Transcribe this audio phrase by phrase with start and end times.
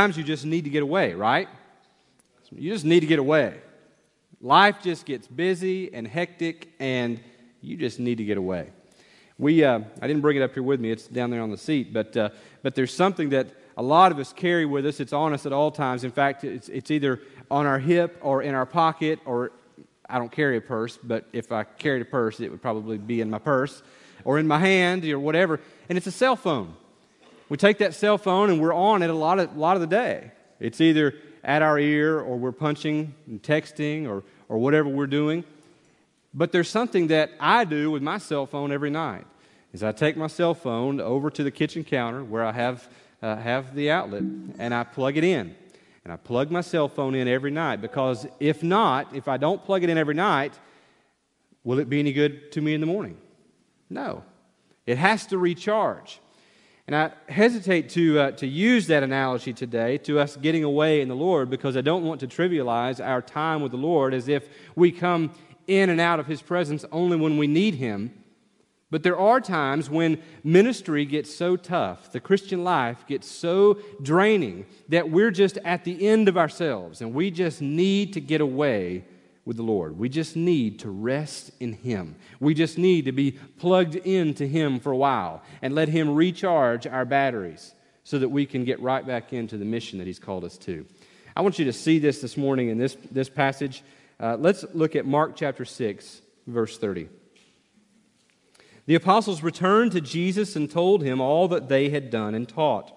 [0.00, 1.46] Sometimes you just need to get away, right?
[2.50, 3.60] You just need to get away.
[4.40, 7.20] Life just gets busy and hectic, and
[7.60, 8.70] you just need to get away.
[9.36, 11.58] We, uh, I didn't bring it up here with me, it's down there on the
[11.58, 12.30] seat, but, uh,
[12.62, 15.00] but there's something that a lot of us carry with us.
[15.00, 16.02] It's on us at all times.
[16.02, 17.20] In fact, it's, it's either
[17.50, 19.52] on our hip or in our pocket, or
[20.08, 23.20] I don't carry a purse, but if I carried a purse, it would probably be
[23.20, 23.82] in my purse
[24.24, 25.60] or in my hand or whatever.
[25.90, 26.74] And it's a cell phone.
[27.50, 29.80] We take that cell phone and we're on it a lot of, a lot of
[29.80, 30.30] the day.
[30.60, 35.42] It's either at our ear or we're punching and texting or, or whatever we're doing.
[36.32, 39.26] But there's something that I do with my cell phone every night
[39.72, 42.88] is I take my cell phone over to the kitchen counter where I have,
[43.20, 45.56] uh, have the outlet and I plug it in.
[46.04, 49.64] And I plug my cell phone in every night because if not, if I don't
[49.64, 50.56] plug it in every night,
[51.64, 53.18] will it be any good to me in the morning?
[53.88, 54.22] No.
[54.86, 56.20] It has to recharge.
[56.90, 61.06] And I hesitate to, uh, to use that analogy today to us getting away in
[61.06, 64.48] the Lord because I don't want to trivialize our time with the Lord as if
[64.74, 65.30] we come
[65.68, 68.12] in and out of His presence only when we need Him.
[68.90, 74.66] But there are times when ministry gets so tough, the Christian life gets so draining,
[74.88, 79.04] that we're just at the end of ourselves and we just need to get away
[79.50, 79.98] with the Lord.
[79.98, 82.14] We just need to rest in Him.
[82.38, 86.86] We just need to be plugged into Him for a while and let Him recharge
[86.86, 90.44] our batteries so that we can get right back into the mission that He's called
[90.44, 90.86] us to.
[91.34, 93.82] I want you to see this this morning in this, this passage.
[94.20, 97.08] Uh, let's look at Mark chapter 6, verse 30.
[98.86, 102.92] The apostles returned to Jesus and told him all that they had done and taught.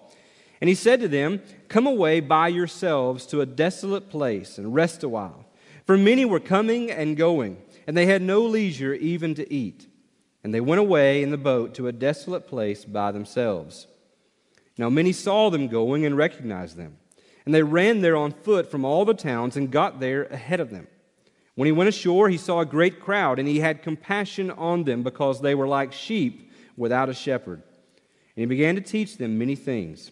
[0.60, 5.02] And he said to them, Come away by yourselves to a desolate place and rest
[5.02, 5.43] a while.
[5.84, 9.86] For many were coming and going, and they had no leisure even to eat.
[10.42, 13.86] And they went away in the boat to a desolate place by themselves.
[14.76, 16.96] Now many saw them going and recognized them.
[17.44, 20.70] And they ran there on foot from all the towns and got there ahead of
[20.70, 20.86] them.
[21.54, 25.02] When he went ashore, he saw a great crowd, and he had compassion on them
[25.02, 27.62] because they were like sheep without a shepherd.
[28.36, 30.10] And he began to teach them many things.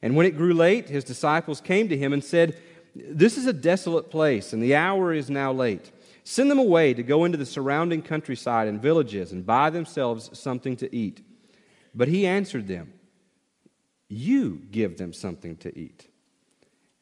[0.00, 2.58] And when it grew late, his disciples came to him and said,
[2.94, 5.90] This is a desolate place, and the hour is now late.
[6.24, 10.76] Send them away to go into the surrounding countryside and villages and buy themselves something
[10.76, 11.22] to eat.
[11.94, 12.92] But he answered them,
[14.08, 16.08] You give them something to eat.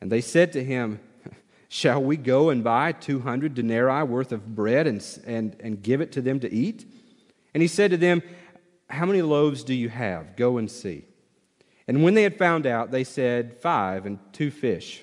[0.00, 1.00] And they said to him,
[1.68, 6.12] Shall we go and buy 200 denarii worth of bread and, and, and give it
[6.12, 6.86] to them to eat?
[7.52, 8.22] And he said to them,
[8.88, 10.36] How many loaves do you have?
[10.36, 11.04] Go and see.
[11.88, 15.02] And when they had found out, they said, Five and two fish.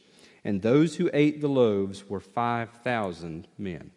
[0.43, 3.91] And those who ate the loaves were 5,000 men.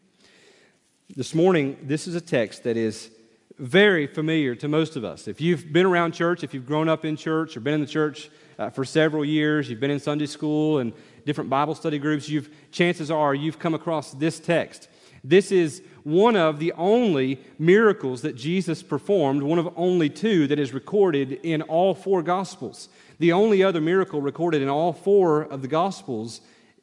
[1.15, 3.11] This morning, this is a text that is
[3.59, 5.29] very familiar to most of us.
[5.29, 7.87] If you've been around church, if you've grown up in church or been in the
[7.87, 8.29] church
[8.59, 10.93] uh, for several years, you've been in Sunday school and
[11.25, 14.89] different Bible study groups, you've, chances are you've come across this text.
[15.23, 20.59] This is one of the only miracles that Jesus performed, one of only two that
[20.59, 22.89] is recorded in all four Gospels.
[23.19, 26.41] The only other miracle recorded in all four of the Gospels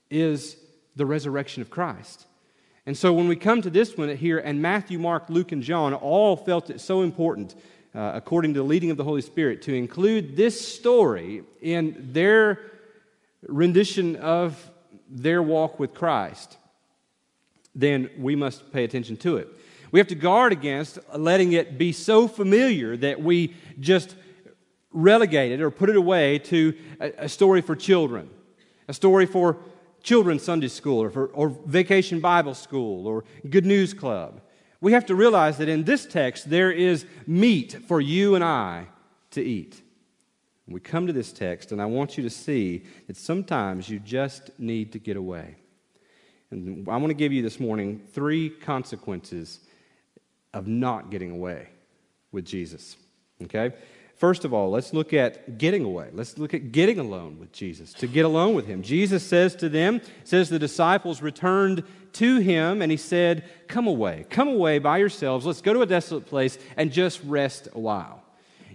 [0.10, 0.58] is
[0.96, 2.26] the resurrection of Christ.
[2.86, 5.94] And so when we come to this one here, and Matthew, Mark, Luke, and John
[5.94, 7.56] all felt it so important
[7.94, 12.60] uh, according to the leading of the Holy Spirit, to include this story in their
[13.48, 14.72] rendition of
[15.10, 16.58] their walk with Christ,
[17.76, 19.50] then we must pay attention to it.
[19.92, 24.16] We have to guard against letting it be so familiar that we just
[24.92, 28.30] relegate it or put it away to a, a story for children,
[28.88, 29.58] a story for
[30.04, 34.42] children's Sunday school or, for, or vacation Bible school or good news club
[34.82, 38.88] we have to realize that in this text there is meat for you and I
[39.32, 39.82] to eat.
[40.68, 44.58] We come to this text, and I want you to see that sometimes you just
[44.58, 45.56] need to get away.
[46.50, 49.60] And I want to give you this morning three consequences
[50.54, 51.70] of not getting away
[52.32, 52.96] with Jesus.
[53.44, 53.74] Okay?
[54.22, 56.10] First of all, let's look at getting away.
[56.14, 58.84] Let's look at getting alone with Jesus, to get alone with him.
[58.84, 61.84] Jesus says to them, says the disciples returned
[62.14, 65.48] to him and he said, Come away, come away by yourselves.
[65.48, 68.22] Let's go to a desolate place and just rest a while.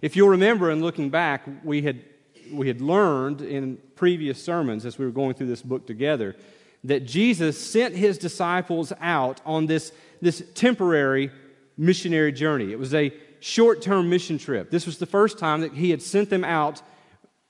[0.02, 2.02] If you'll remember in looking back, we had,
[2.50, 6.34] we had learned in previous sermons as we were going through this book together
[6.82, 11.30] that Jesus sent his disciples out on this, this temporary
[11.76, 12.72] missionary journey.
[12.72, 14.70] It was a short term mission trip.
[14.70, 16.82] This was the first time that he had sent them out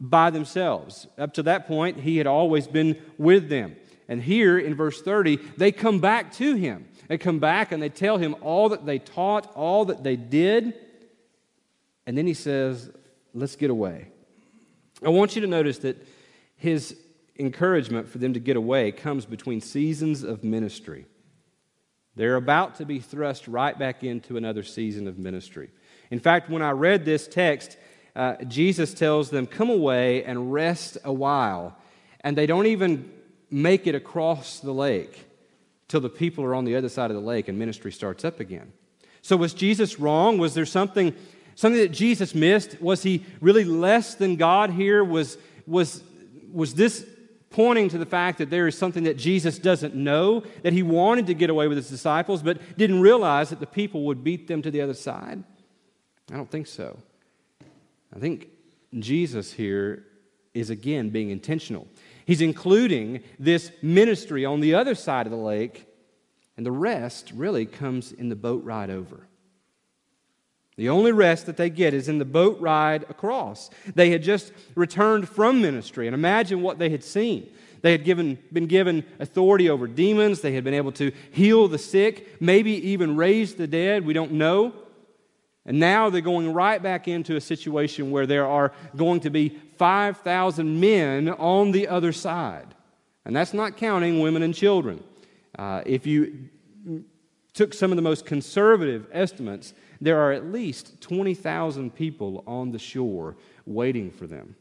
[0.01, 1.07] by themselves.
[1.19, 3.77] Up to that point, he had always been with them.
[4.09, 6.87] And here in verse 30, they come back to him.
[7.09, 10.75] They come back and they tell him all that they taught, all that they did.
[12.07, 12.91] And then he says,
[13.35, 14.09] Let's get away.
[15.05, 15.97] I want you to notice that
[16.57, 16.97] his
[17.39, 21.05] encouragement for them to get away comes between seasons of ministry.
[22.17, 25.71] They're about to be thrust right back into another season of ministry.
[26.11, 27.77] In fact, when I read this text,
[28.17, 31.77] uh, Jesus tells them, Come away and rest a while.
[32.21, 33.13] And they don't even
[33.51, 35.27] make it across the lake
[35.89, 38.41] till the people are on the other side of the lake and ministry starts up
[38.41, 38.73] again.
[39.23, 40.39] So, was Jesus wrong?
[40.39, 41.15] Was there something,
[41.55, 42.81] something that Jesus missed?
[42.81, 45.05] Was he really less than God here?
[45.05, 45.37] Was,
[45.67, 46.03] was,
[46.53, 47.07] was this
[47.57, 51.27] pointing to the fact that there is something that Jesus doesn't know, that he wanted
[51.27, 54.61] to get away with his disciples, but didn't realize that the people would beat them
[54.61, 55.43] to the other side?
[56.31, 56.99] I don't think so.
[58.15, 58.49] I think
[58.99, 60.05] Jesus here
[60.53, 61.89] is again being intentional.
[62.27, 65.87] He's including this ministry on the other side of the lake,
[66.59, 69.26] and the rest really comes in the boat ride over.
[70.77, 73.71] The only rest that they get is in the boat ride across.
[73.95, 77.51] They had just returned from ministry, and imagine what they had seen.
[77.81, 80.41] They had given, been given authority over demons.
[80.41, 84.05] They had been able to heal the sick, maybe even raise the dead.
[84.05, 84.75] We don't know.
[85.65, 89.59] And now they're going right back into a situation where there are going to be
[89.79, 92.75] 5,000 men on the other side.
[93.25, 95.03] And that's not counting women and children.
[95.59, 96.49] Uh, if you
[97.53, 102.79] took some of the most conservative estimates, there are at least 20,000 people on the
[102.79, 104.57] shore waiting for them.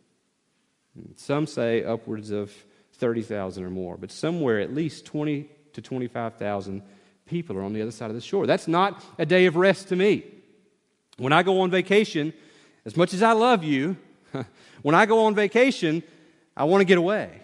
[1.15, 2.53] Some say upwards of
[2.93, 6.81] 30,000 or more, but somewhere at least 20 to 25,000
[7.25, 8.47] people are on the other side of the shore.
[8.47, 10.23] That's not a day of rest to me.
[11.17, 12.33] When I go on vacation,
[12.85, 13.97] as much as I love you,
[14.81, 16.03] when I go on vacation,
[16.55, 17.41] I want to get away.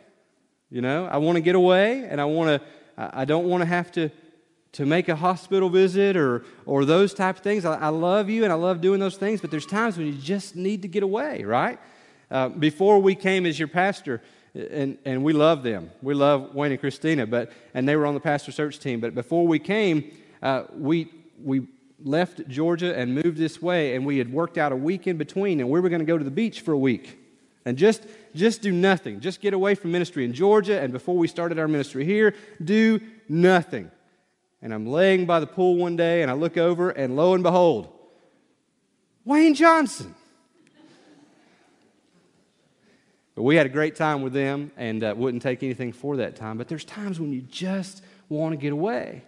[0.69, 2.67] You know, I want to get away and I want to,
[2.97, 4.09] I don't want to have to,
[4.73, 7.65] to make a hospital visit or, or those type of things.
[7.65, 10.13] I, I love you and I love doing those things, but there's times when you
[10.13, 11.79] just need to get away, right?
[12.29, 14.21] Uh, before we came as your pastor,
[14.53, 15.91] and, and we love them.
[16.01, 18.99] We love Wayne and Christina, but, and they were on the pastor search team.
[18.99, 21.09] But before we came, uh, we,
[21.41, 21.67] we
[22.03, 25.61] left Georgia and moved this way, and we had worked out a week in between,
[25.61, 27.17] and we were going to go to the beach for a week
[27.65, 29.19] and just just do nothing.
[29.19, 32.33] Just get away from ministry in Georgia, and before we started our ministry here,
[32.63, 33.91] do nothing.
[34.61, 37.43] And I'm laying by the pool one day, and I look over, and lo and
[37.43, 37.91] behold,
[39.25, 40.15] Wayne Johnson.
[43.35, 46.35] But we had a great time with them and uh, wouldn't take anything for that
[46.35, 46.57] time.
[46.57, 49.23] But there's times when you just want to get away.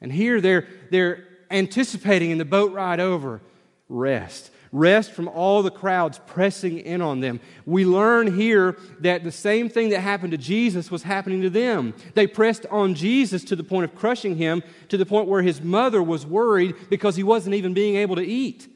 [0.00, 3.40] And here they're, they're anticipating in the boat ride over
[3.88, 4.50] rest.
[4.70, 7.40] Rest from all the crowds pressing in on them.
[7.64, 11.94] We learn here that the same thing that happened to Jesus was happening to them.
[12.14, 15.62] They pressed on Jesus to the point of crushing him, to the point where his
[15.62, 18.68] mother was worried because he wasn't even being able to eat.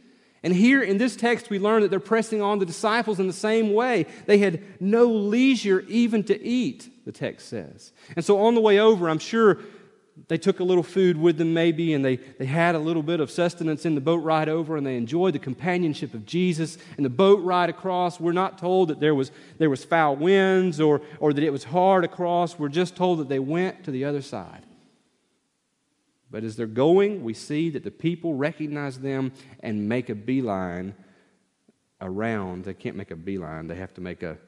[0.43, 3.33] And here in this text, we learn that they're pressing on the disciples in the
[3.33, 4.07] same way.
[4.27, 7.93] They had no leisure even to eat, the text says.
[8.17, 9.61] And so on the way over, I'm sure
[10.29, 13.21] they took a little food with them, maybe, and they, they had a little bit
[13.21, 16.79] of sustenance in the boat ride over, and they enjoyed the companionship of Jesus.
[16.97, 20.81] And the boat ride across, we're not told that there was, there was foul winds
[20.81, 22.59] or, or that it was hard across.
[22.59, 24.65] We're just told that they went to the other side.
[26.31, 30.95] But as they're going, we see that the people recognize them and make a beeline
[32.01, 32.65] around.
[32.65, 34.39] They can't make a beeline, they have to make a,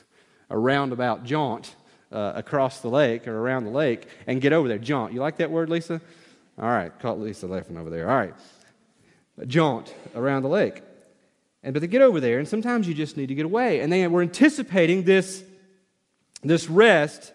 [0.50, 1.74] a roundabout jaunt
[2.14, 4.78] uh, across the lake or around the lake and get over there.
[4.78, 5.12] Jaunt.
[5.12, 6.00] You like that word, Lisa?
[6.58, 8.08] All right, caught Lisa laughing over there.
[8.08, 8.34] All right.
[9.46, 10.82] Jaunt around the lake.
[11.64, 13.80] And, but they get over there, and sometimes you just need to get away.
[13.80, 15.42] And they were anticipating this,
[16.42, 17.32] this rest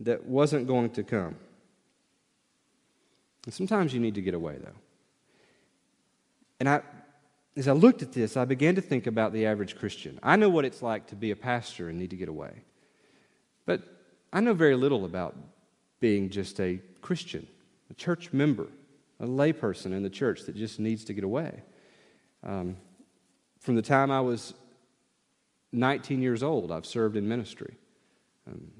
[0.00, 1.36] that wasn't going to come.
[3.46, 4.76] And sometimes you need to get away, though.
[6.58, 6.82] And I,
[7.56, 10.18] as I looked at this, I began to think about the average Christian.
[10.22, 12.64] I know what it's like to be a pastor and need to get away.
[13.70, 13.82] But
[14.32, 15.36] I know very little about
[16.00, 17.46] being just a Christian,
[17.88, 18.66] a church member,
[19.20, 21.62] a layperson in the church that just needs to get away.
[22.42, 22.76] Um,
[23.60, 24.54] from the time I was
[25.70, 27.76] 19 years old, I've served in ministry.
[28.48, 28.72] Um,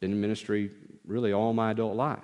[0.00, 0.72] been in ministry
[1.06, 2.20] really all my adult life.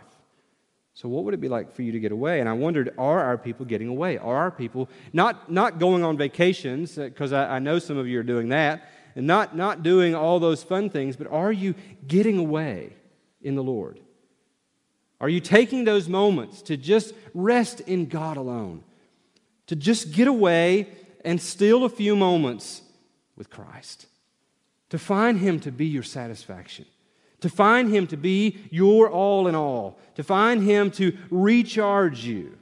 [0.92, 2.40] So, what would it be like for you to get away?
[2.40, 4.18] And I wondered, are our people getting away?
[4.18, 8.06] Are our people not, not going on vacations, because uh, I, I know some of
[8.06, 11.74] you are doing that, and not, not doing all those fun things, but are you
[12.06, 12.94] getting away
[13.40, 14.00] in the Lord?
[15.20, 18.82] Are you taking those moments to just rest in God alone?
[19.68, 20.88] To just get away
[21.24, 22.82] and steal a few moments
[23.36, 24.06] with Christ?
[24.90, 26.86] To find Him to be your satisfaction?
[27.40, 29.98] To find Him to be your all in all?
[30.16, 32.58] To find Him to recharge you?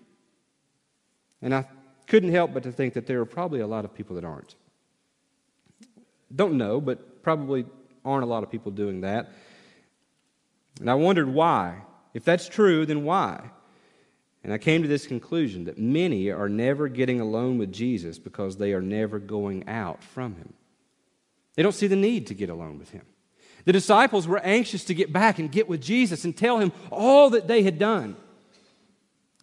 [1.41, 1.65] And I
[2.07, 4.55] couldn't help but to think that there are probably a lot of people that aren't.
[6.35, 7.67] Don't know, but probably
[8.05, 9.31] aren't a lot of people doing that.
[10.81, 11.83] And I wondered why.
[12.15, 13.51] If that's true, then why?
[14.43, 18.57] And I came to this conclusion that many are never getting alone with Jesus because
[18.57, 20.55] they are never going out from him.
[21.57, 23.03] They don't see the need to get alone with him.
[23.67, 27.31] The disciples were anxious to get back and get with Jesus and tell him all
[27.31, 28.17] that they had done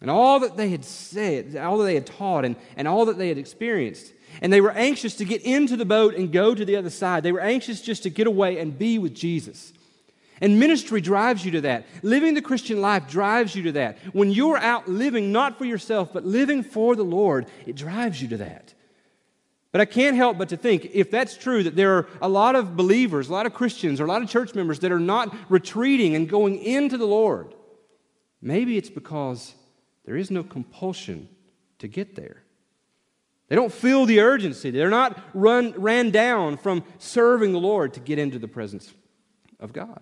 [0.00, 3.18] and all that they had said, all that they had taught, and, and all that
[3.18, 4.12] they had experienced.
[4.40, 7.22] And they were anxious to get into the boat and go to the other side.
[7.22, 9.72] They were anxious just to get away and be with Jesus.
[10.40, 11.86] And ministry drives you to that.
[12.02, 13.98] Living the Christian life drives you to that.
[14.12, 18.28] When you're out living not for yourself, but living for the Lord, it drives you
[18.28, 18.74] to that.
[19.72, 22.56] But I can't help but to think if that's true, that there are a lot
[22.56, 25.34] of believers, a lot of Christians, or a lot of church members that are not
[25.48, 27.54] retreating and going into the Lord,
[28.40, 29.54] maybe it's because
[30.04, 31.28] there is no compulsion
[31.80, 32.44] to get there.
[33.48, 34.70] They don't feel the urgency.
[34.70, 38.92] They're not run, ran down from serving the Lord to get into the presence
[39.58, 40.00] of God.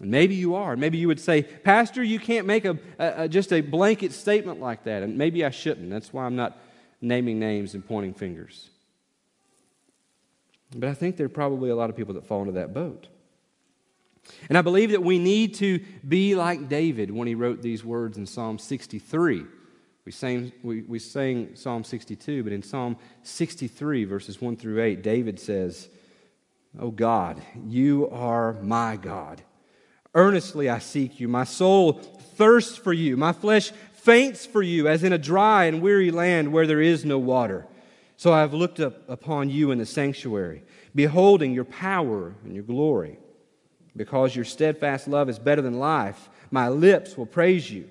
[0.00, 0.76] And maybe you are.
[0.76, 4.84] Maybe you would say, Pastor, you can't make a, a, just a blanket statement like
[4.84, 5.02] that.
[5.02, 5.90] And maybe I shouldn't.
[5.90, 6.58] That's why I'm not
[7.00, 8.70] naming names and pointing fingers.
[10.74, 13.08] But I think there are probably a lot of people that fall into that boat.
[14.48, 18.18] And I believe that we need to be like David when he wrote these words
[18.18, 19.44] in Psalm 63.
[20.06, 25.02] We sang, we, we sang Psalm 62, but in Psalm 63, verses 1 through 8,
[25.02, 25.88] David says,
[26.78, 29.42] Oh God, you are my God.
[30.14, 31.26] Earnestly I seek you.
[31.26, 33.16] My soul thirsts for you.
[33.16, 37.04] My flesh faints for you, as in a dry and weary land where there is
[37.04, 37.66] no water.
[38.16, 40.62] So I have looked up upon you in the sanctuary,
[40.94, 43.18] beholding your power and your glory.
[43.96, 47.90] Because your steadfast love is better than life, my lips will praise you.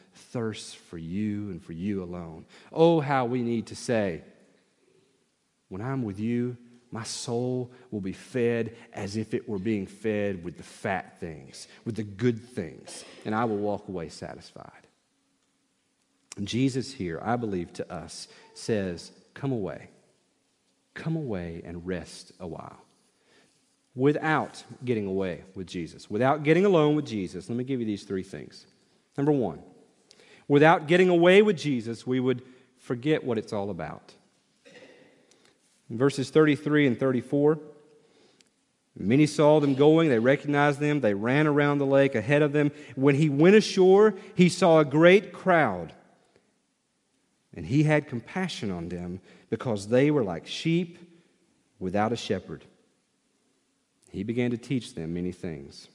[0.13, 2.45] thirsts for you and for you alone.
[2.71, 4.23] Oh, how we need to say,
[5.69, 6.57] When I'm with you,
[6.91, 11.67] my soul will be fed as if it were being fed with the fat things,
[11.85, 14.87] with the good things, and I will walk away satisfied.
[16.37, 19.89] And Jesus here, I believe to us, says, Come away.
[20.93, 22.77] Come away and rest a while.
[23.95, 28.03] Without getting away with Jesus, without getting alone with Jesus, let me give you these
[28.03, 28.65] three things.
[29.17, 29.61] Number one,
[30.47, 32.41] without getting away with Jesus, we would
[32.79, 34.13] forget what it's all about.
[35.89, 37.59] In verses 33 and 34,
[38.97, 40.09] many saw them going.
[40.09, 41.01] They recognized them.
[41.01, 42.71] They ran around the lake ahead of them.
[42.95, 45.93] When he went ashore, he saw a great crowd.
[47.53, 49.19] And he had compassion on them
[49.49, 50.97] because they were like sheep
[51.79, 52.63] without a shepherd.
[54.11, 55.89] He began to teach them many things.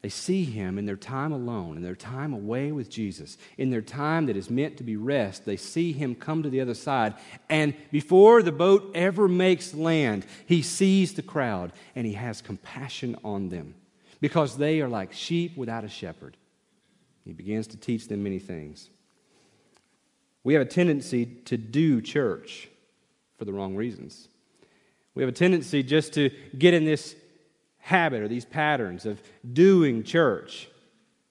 [0.00, 3.82] They see him in their time alone, in their time away with Jesus, in their
[3.82, 5.44] time that is meant to be rest.
[5.44, 7.14] They see him come to the other side.
[7.50, 13.16] And before the boat ever makes land, he sees the crowd and he has compassion
[13.24, 13.74] on them
[14.20, 16.36] because they are like sheep without a shepherd.
[17.24, 18.90] He begins to teach them many things.
[20.44, 22.68] We have a tendency to do church
[23.36, 24.28] for the wrong reasons.
[25.14, 27.16] We have a tendency just to get in this
[27.78, 30.68] habit or these patterns of doing church.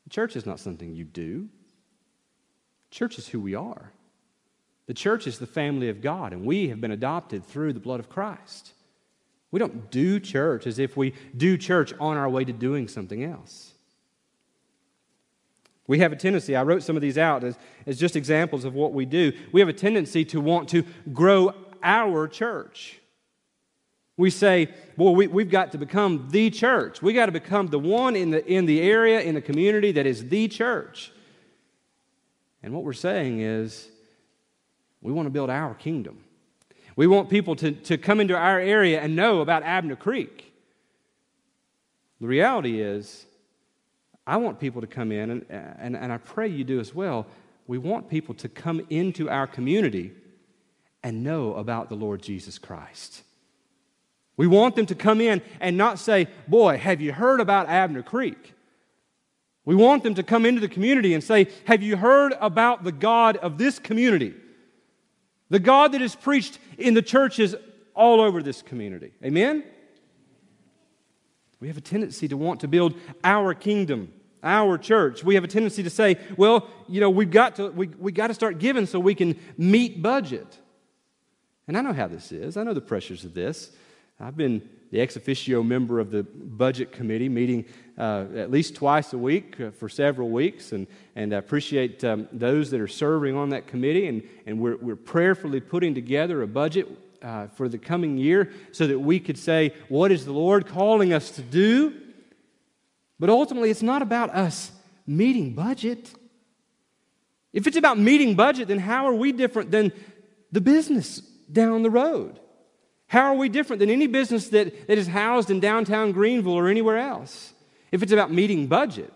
[0.10, 1.50] Church is not something you do,
[2.92, 3.92] church is who we are.
[4.88, 8.00] The church is the family of God, and we have been adopted through the blood
[8.00, 8.72] of Christ.
[9.52, 13.24] We don't do church as if we do church on our way to doing something
[13.24, 13.74] else.
[15.88, 18.74] We have a tendency, I wrote some of these out as, as just examples of
[18.74, 19.32] what we do.
[19.52, 23.00] We have a tendency to want to grow our church.
[24.18, 27.04] We say, well, we, we've got to become the church.
[27.04, 30.08] We got to become the one in the, in the area, in the community that
[30.08, 31.12] is the church.
[32.64, 33.88] And what we're saying is,
[35.02, 36.24] we want to build our kingdom.
[36.96, 40.52] We want people to, to come into our area and know about Abner Creek.
[42.20, 43.28] The reality is,
[44.26, 47.28] I want people to come in, and, and, and I pray you do as well.
[47.68, 50.12] We want people to come into our community
[51.04, 53.22] and know about the Lord Jesus Christ.
[54.38, 58.04] We want them to come in and not say, Boy, have you heard about Abner
[58.04, 58.54] Creek?
[59.66, 62.92] We want them to come into the community and say, Have you heard about the
[62.92, 64.36] God of this community?
[65.50, 67.56] The God that is preached in the churches
[67.96, 69.12] all over this community.
[69.24, 69.64] Amen?
[71.60, 74.14] We have a tendency to want to build our kingdom,
[74.44, 75.24] our church.
[75.24, 78.28] We have a tendency to say, well, you know, we've got to, we, we got
[78.28, 80.60] to start giving so we can meet budget.
[81.68, 82.56] And I know how this is.
[82.56, 83.72] I know the pressures of this.
[84.20, 87.66] I've been the ex officio member of the budget committee, meeting
[88.00, 92.28] uh, at least twice a week uh, for several weeks, and, and I appreciate um,
[92.32, 94.08] those that are serving on that committee.
[94.08, 96.88] And, and we're, we're prayerfully putting together a budget
[97.22, 101.14] uh, for the coming year so that we could say, What is the Lord calling
[101.14, 101.94] us to do?
[103.20, 104.72] But ultimately, it's not about us
[105.06, 106.12] meeting budget.
[107.54, 109.92] If it's about meeting budget, then how are we different than
[110.52, 111.20] the business
[111.52, 112.40] down the road?
[113.08, 116.68] How are we different than any business that, that is housed in downtown Greenville or
[116.68, 117.54] anywhere else?
[117.92, 119.14] If it's about meeting budget,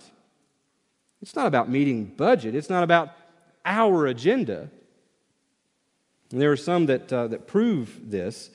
[1.22, 3.10] it's not about meeting budget, it's not about
[3.66, 4.70] our agenda.
[6.32, 8.50] And there are some that, uh, that prove this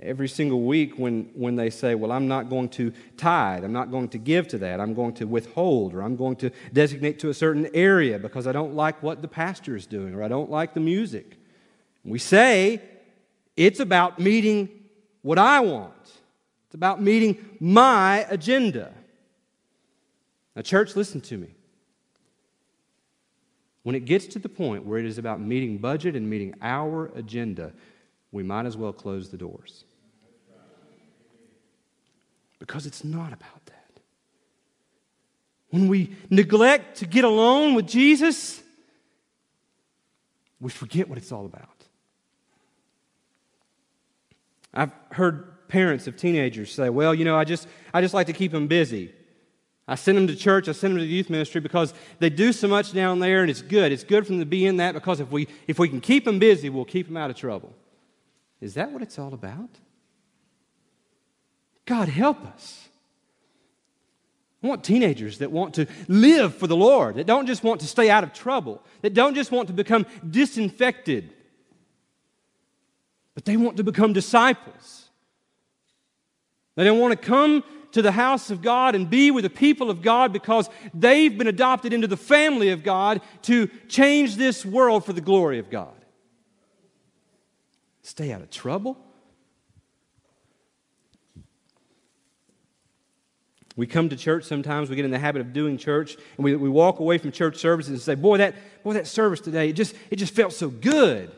[0.00, 3.90] every single week when, when they say, Well, I'm not going to tithe, I'm not
[3.90, 7.28] going to give to that, I'm going to withhold, or I'm going to designate to
[7.28, 10.50] a certain area because I don't like what the pastor is doing, or I don't
[10.50, 11.36] like the music.
[12.04, 12.80] We say
[13.56, 14.68] it's about meeting
[15.22, 15.92] what I want,
[16.66, 18.92] it's about meeting my agenda.
[20.54, 21.48] Now, church, listen to me.
[23.82, 27.06] When it gets to the point where it is about meeting budget and meeting our
[27.14, 27.72] agenda,
[28.30, 29.84] we might as well close the doors.
[32.58, 34.00] Because it's not about that.
[35.70, 38.62] When we neglect to get alone with Jesus,
[40.60, 41.71] we forget what it's all about.
[44.74, 48.32] I've heard parents of teenagers say, well, you know, I just, I just like to
[48.32, 49.12] keep them busy.
[49.88, 52.52] I send them to church, I send them to the youth ministry because they do
[52.52, 53.90] so much down there and it's good.
[53.90, 56.24] It's good for them to be in that because if we, if we can keep
[56.24, 57.74] them busy, we'll keep them out of trouble.
[58.60, 59.70] Is that what it's all about?
[61.84, 62.88] God, help us.
[64.62, 67.86] I want teenagers that want to live for the Lord, that don't just want to
[67.88, 71.32] stay out of trouble, that don't just want to become disinfected,
[73.34, 75.10] but they want to become disciples.
[76.74, 79.90] They don't want to come to the house of God and be with the people
[79.90, 85.04] of God because they've been adopted into the family of God to change this world
[85.04, 85.92] for the glory of God.
[88.02, 88.96] Stay out of trouble.
[93.76, 96.54] We come to church sometimes, we get in the habit of doing church, and we,
[96.56, 99.72] we walk away from church services and say, Boy, that, boy, that service today, it
[99.74, 101.30] just, it just felt so good.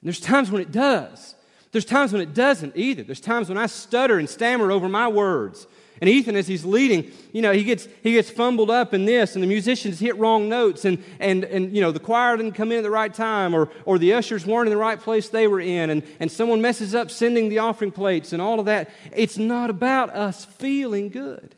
[0.00, 1.34] And there's times when it does.
[1.72, 3.02] There's times when it doesn't either.
[3.02, 5.66] There's times when I stutter and stammer over my words.
[6.00, 9.34] And Ethan, as he's leading, you know, he gets, he gets fumbled up in this,
[9.34, 12.72] and the musicians hit wrong notes, and, and, and you know, the choir didn't come
[12.72, 15.46] in at the right time, or, or the ushers weren't in the right place they
[15.46, 18.88] were in, and, and someone messes up sending the offering plates and all of that.
[19.14, 21.54] It's not about us feeling good.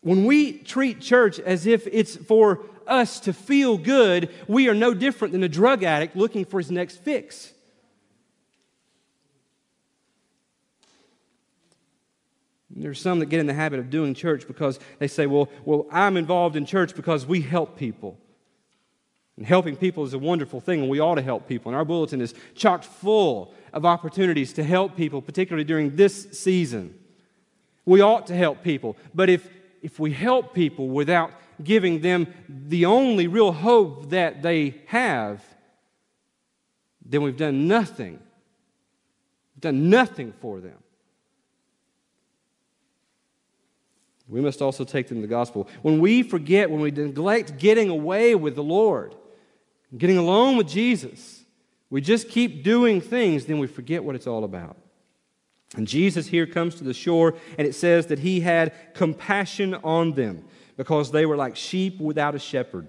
[0.00, 4.94] When we treat church as if it's for us to feel good, we are no
[4.94, 7.52] different than a drug addict looking for his next fix.
[12.70, 15.86] There's some that get in the habit of doing church because they say, well, well,
[15.90, 18.18] I'm involved in church because we help people.
[19.36, 21.70] And helping people is a wonderful thing, and we ought to help people.
[21.70, 26.98] And our bulletin is chocked full of opportunities to help people, particularly during this season.
[27.84, 28.96] We ought to help people.
[29.14, 29.48] But if,
[29.80, 35.42] if we help people without giving them the only real hope that they have,
[37.04, 38.20] then we've done nothing.
[39.54, 40.78] We've done nothing for them.
[44.28, 45.68] We must also take them the gospel.
[45.80, 49.14] When we forget, when we neglect getting away with the Lord,
[49.96, 51.44] getting alone with Jesus,
[51.88, 54.76] we just keep doing things, then we forget what it's all about.
[55.76, 60.12] And Jesus here comes to the shore, and it says that he had compassion on
[60.12, 60.44] them
[60.78, 62.88] because they were like sheep without a shepherd.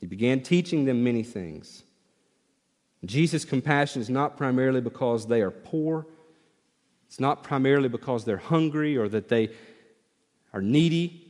[0.00, 1.84] He began teaching them many things.
[3.04, 6.04] Jesus' compassion is not primarily because they are poor.
[7.06, 9.50] It's not primarily because they're hungry or that they
[10.52, 11.22] are needy.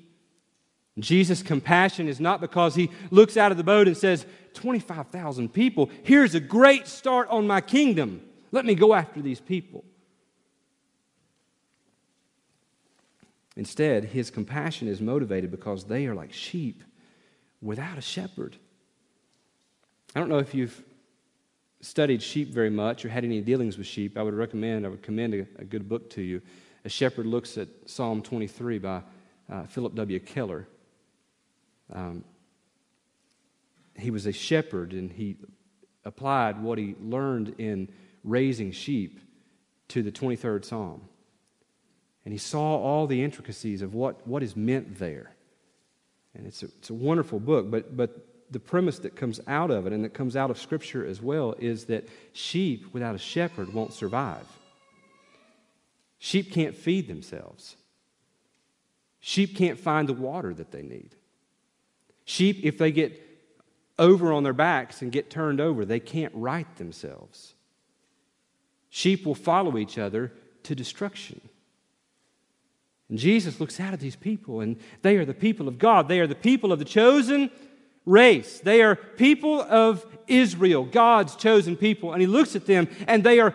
[0.99, 5.91] Jesus' compassion is not because he looks out of the boat and says, 25,000 people,
[6.05, 8.23] here's a great start on my kingdom.
[8.51, 9.85] Let me go after these people.
[13.57, 16.85] Instead, his compassion is motivated because they are like sheep
[17.63, 18.57] without a shepherd.
[20.15, 20.83] I don't know if you've
[21.81, 24.19] studied sheep very much or had any dealings with sheep.
[24.19, 26.43] I would recommend, I would commend a, a good book to you.
[26.85, 29.03] A Shepherd Looks at Psalm 23 by
[29.51, 30.21] uh, Philip W.
[30.21, 30.69] Keller.
[31.93, 32.25] Um,
[33.97, 35.37] he was a shepherd and he
[36.05, 37.89] applied what he learned in
[38.23, 39.21] raising sheep
[39.89, 41.03] to the 23rd Psalm.
[42.27, 45.31] And he saw all the intricacies of what, what is meant there.
[46.35, 48.19] And it's a, it's a wonderful book, but, but
[48.51, 51.55] the premise that comes out of it and that comes out of Scripture as well
[51.61, 54.45] is that sheep without a shepherd won't survive.
[56.19, 57.77] Sheep can't feed themselves.
[59.21, 61.15] Sheep can't find the water that they need.
[62.25, 63.23] Sheep, if they get
[64.01, 67.55] over on their backs and get turned over, they can't right themselves.
[68.91, 70.33] Sheep will follow each other
[70.65, 71.41] to destruction.
[73.09, 76.09] And Jesus looks out at these people, and they are the people of God.
[76.09, 77.51] They are the people of the chosen
[78.05, 78.61] race.
[78.61, 82.13] They are people of Israel, God's chosen people.
[82.13, 83.55] And he looks at them, and they are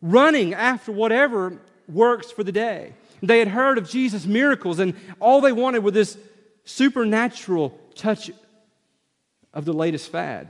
[0.00, 2.94] running after whatever works for the day.
[3.22, 6.16] They had heard of Jesus' miracles, and all they wanted was this
[6.64, 8.30] supernatural touch
[9.52, 10.48] of the latest fad.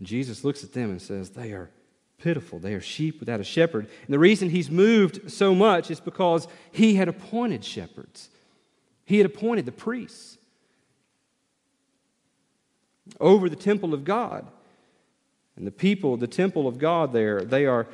[0.00, 1.70] Jesus looks at them and says, They are
[2.24, 2.58] pitiful.
[2.58, 3.86] They are sheep without a shepherd.
[4.06, 8.30] And the reason he's moved so much is because he had appointed shepherds,
[9.04, 10.38] he had appointed the priests
[13.20, 14.46] over the temple of God.
[15.56, 17.86] And the people, the temple of God there, they are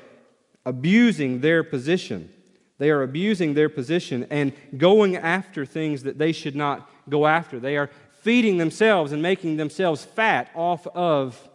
[0.65, 2.33] abusing their position.
[2.79, 7.59] They are abusing their position and going after things that they should not go after.
[7.59, 7.91] They are
[8.23, 11.49] feeding themselves and making themselves fat off of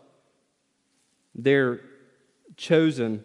[1.33, 1.79] their
[2.57, 3.23] chosen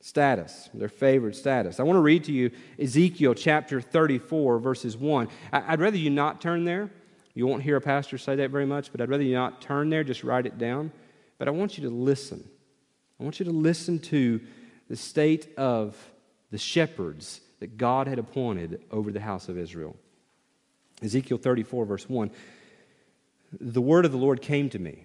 [0.00, 1.78] status, their favored status.
[1.78, 5.28] I want to read to you Ezekiel chapter 34, verses 1.
[5.52, 6.90] I'd rather you not turn there.
[7.34, 9.90] You won't hear a pastor say that very much, but I'd rather you not turn
[9.90, 10.90] there, just write it down.
[11.38, 12.48] But I want you to listen.
[13.18, 14.40] I want you to listen to
[14.88, 15.96] the state of
[16.50, 19.96] the shepherds that God had appointed over the house of Israel.
[21.02, 22.30] Ezekiel 34, verse 1
[23.60, 25.04] The word of the Lord came to me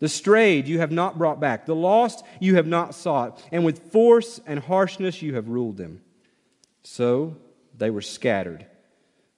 [0.00, 3.92] the strayed you have not brought back, the lost you have not sought, and with
[3.92, 6.02] force and harshness you have ruled them.
[6.82, 7.36] So
[7.76, 8.66] they were scattered,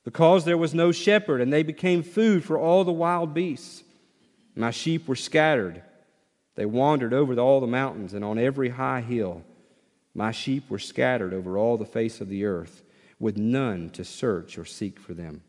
[0.05, 3.85] because there was no shepherd, and they became food for all the wild beasts.
[4.57, 5.83] My sheep were scattered
[6.55, 9.43] they wandered over all the mountains and on every high hill.
[10.15, 12.83] My sheep were scattered over all the face of the earth,
[13.19, 15.43] with none to search or seek for them.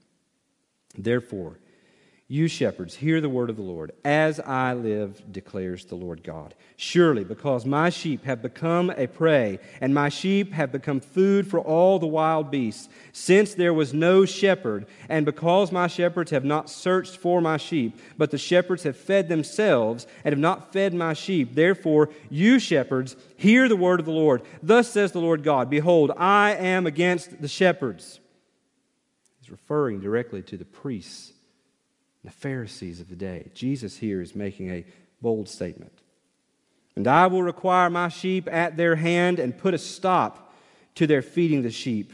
[0.97, 1.60] Therefore,
[2.29, 3.91] you shepherds, hear the word of the Lord.
[4.05, 6.55] As I live, declares the Lord God.
[6.77, 11.59] Surely, because my sheep have become a prey, and my sheep have become food for
[11.59, 16.69] all the wild beasts, since there was no shepherd, and because my shepherds have not
[16.69, 21.13] searched for my sheep, but the shepherds have fed themselves and have not fed my
[21.13, 24.43] sheep, therefore, you shepherds, hear the word of the Lord.
[24.62, 28.21] Thus says the Lord God Behold, I am against the shepherds.
[29.41, 31.33] He's referring directly to the priests
[32.23, 33.51] the Pharisees of the day.
[33.53, 34.86] Jesus here is making a
[35.21, 35.93] bold statement.
[36.95, 40.53] And I will require my sheep at their hand and put a stop
[40.95, 42.13] to their feeding the sheep.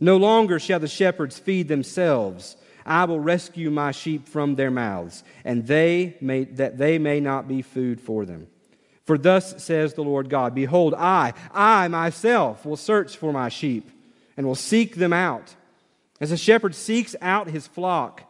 [0.00, 2.56] No longer shall the shepherds feed themselves.
[2.84, 7.46] I will rescue my sheep from their mouths, and they may, that they may not
[7.46, 8.48] be food for them.
[9.04, 13.90] For thus says the Lord God Behold, I, I myself will search for my sheep
[14.36, 15.54] and will seek them out.
[16.20, 18.29] As a shepherd seeks out his flock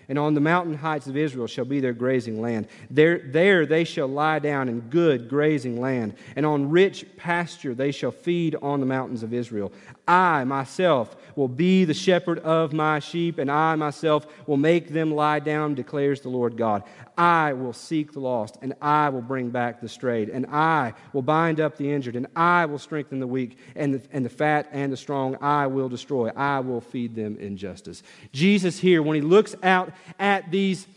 [0.11, 2.67] and on the mountain heights of Israel shall be their grazing land.
[2.89, 7.93] There, there they shall lie down in good grazing land, and on rich pasture they
[7.93, 9.71] shall feed on the mountains of Israel.
[10.11, 15.15] I myself will be the shepherd of my sheep, and I myself will make them
[15.15, 16.83] lie down, declares the Lord God.
[17.17, 21.21] I will seek the lost, and I will bring back the strayed, and I will
[21.21, 24.67] bind up the injured, and I will strengthen the weak, and the, and the fat
[24.73, 26.29] and the strong I will destroy.
[26.35, 28.03] I will feed them in justice.
[28.33, 30.87] Jesus here, when he looks out at these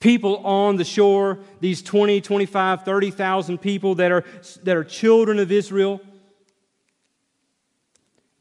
[0.00, 4.24] people on the shore, these 20, 25, 30,000 people that are,
[4.64, 6.00] that are children of Israel.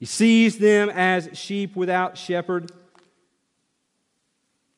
[0.03, 2.69] He sees them as sheep without shepherd.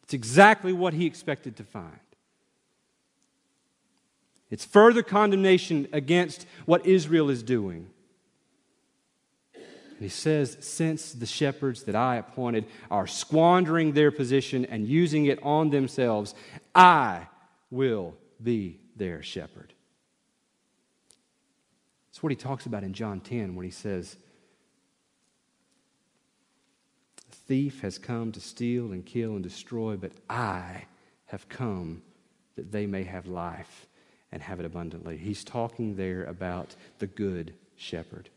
[0.04, 2.00] It's exactly what he expected to find.
[4.52, 7.90] It's further condemnation against what Israel is doing.
[9.56, 15.26] And he says, Since the shepherds that I appointed are squandering their position and using
[15.26, 16.36] it on themselves,
[16.76, 17.26] I
[17.72, 19.74] will be their shepherd.
[22.10, 24.18] That's what he talks about in John 10 when he says,
[27.32, 30.86] The thief has come to steal and kill and destroy, but I
[31.28, 32.02] have come
[32.56, 33.88] that they may have life
[34.32, 35.18] and have it abundantly.
[35.18, 38.30] He's talking there about the good shepherd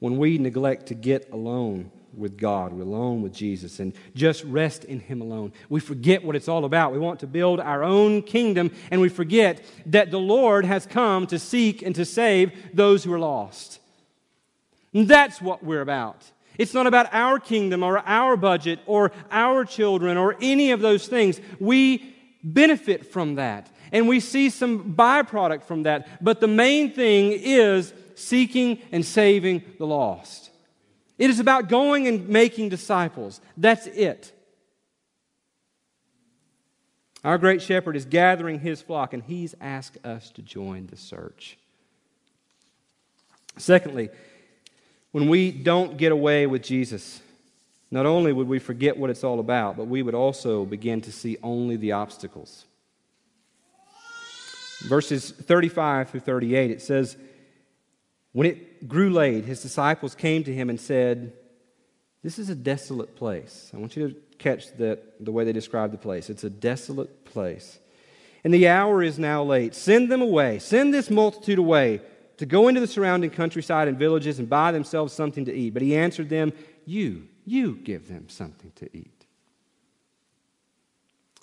[0.00, 4.84] when we neglect to get alone with God, we're alone with Jesus, and just rest
[4.84, 5.52] in Him alone.
[5.68, 6.92] We forget what it's all about.
[6.92, 11.28] We want to build our own kingdom, and we forget that the Lord has come
[11.28, 13.78] to seek and to save those who are lost.
[14.92, 16.24] And that's what we're about.
[16.60, 21.08] It's not about our kingdom or our budget or our children or any of those
[21.08, 21.40] things.
[21.58, 26.22] We benefit from that, and we see some byproduct from that.
[26.22, 30.50] But the main thing is seeking and saving the lost.
[31.16, 33.40] It is about going and making disciples.
[33.56, 34.30] That's it.
[37.24, 41.56] Our great shepherd is gathering his flock, and he's asked us to join the search.
[43.56, 44.10] Secondly,
[45.12, 47.20] when we don't get away with Jesus,
[47.90, 51.12] not only would we forget what it's all about, but we would also begin to
[51.12, 52.64] see only the obstacles.
[54.88, 57.16] Verses 35 through 38, it says,
[58.32, 61.32] when it grew late, his disciples came to him and said,
[62.22, 63.70] This is a desolate place.
[63.74, 66.30] I want you to catch that, the way they describe the place.
[66.30, 67.78] It's a desolate place.
[68.44, 69.74] And the hour is now late.
[69.74, 70.60] Send them away.
[70.60, 72.00] Send this multitude away
[72.40, 75.74] to go into the surrounding countryside and villages and buy themselves something to eat.
[75.74, 76.54] But he answered them,
[76.86, 79.26] You, you give them something to eat.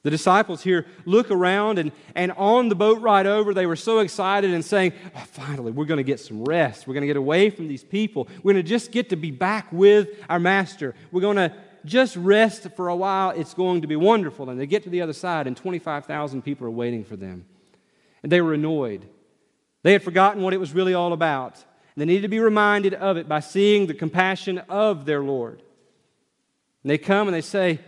[0.01, 3.99] The disciples here look around, and, and on the boat ride over, they were so
[3.99, 6.87] excited and saying, oh, Finally, we're going to get some rest.
[6.87, 8.27] We're going to get away from these people.
[8.41, 10.95] We're going to just get to be back with our master.
[11.11, 11.53] We're going to
[11.85, 13.29] just rest for a while.
[13.29, 14.49] It's going to be wonderful.
[14.49, 17.45] And they get to the other side, and 25,000 people are waiting for them.
[18.23, 19.07] And they were annoyed.
[19.87, 21.63] They had forgotten what it was really all about.
[21.95, 25.63] They needed to be reminded of it by seeing the compassion of their Lord.
[26.83, 27.79] And they come and they say,